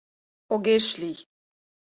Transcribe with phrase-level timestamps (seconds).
[0.53, 1.17] Огеш лий!